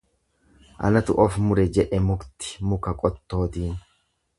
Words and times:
Anatu 0.89 1.17
of 1.25 1.37
mure 1.45 1.67
jedhe 1.77 2.03
mukti 2.09 2.51
muka 2.75 2.99
qottootiin. 3.05 3.75